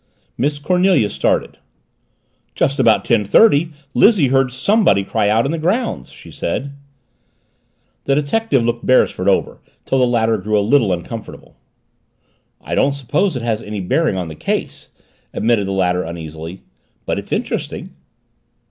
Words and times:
Miss 0.35 0.57
Cornelia 0.57 1.11
started. 1.11 1.59
"Just 2.55 2.79
about 2.79 3.05
ten 3.05 3.23
thirty 3.23 3.69
Lizzie 3.93 4.29
heard 4.29 4.51
somebody 4.51 5.03
cry 5.03 5.29
out, 5.29 5.45
in 5.45 5.51
the 5.51 5.59
grounds," 5.59 6.09
she 6.09 6.31
said. 6.31 6.71
The 8.05 8.15
detective 8.15 8.65
looked 8.65 8.83
Beresford 8.83 9.27
over 9.27 9.59
till 9.85 9.99
the 9.99 10.07
latter 10.07 10.39
grew 10.39 10.57
a 10.57 10.61
little 10.71 10.91
uncomfortable. 10.91 11.55
"I 12.59 12.73
don't 12.73 12.93
suppose 12.93 13.35
it 13.35 13.43
has 13.43 13.61
any 13.61 13.79
bearing 13.79 14.17
on 14.17 14.27
the 14.27 14.33
case," 14.33 14.89
admitted 15.35 15.67
the 15.67 15.71
latter 15.71 16.01
uneasily. 16.01 16.63
"But 17.05 17.19
it's 17.19 17.31
interesting." 17.31 17.93